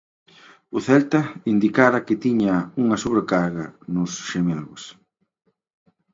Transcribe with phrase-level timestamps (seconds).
[0.77, 1.21] O Celta
[1.53, 4.83] indicara que tiña unha sobrecarga nos xemelgos.